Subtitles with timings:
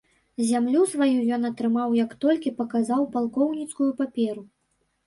[0.51, 4.47] Зямлю сваю ён атрымаў, як толькі паказаў палкоўніцкую паперку.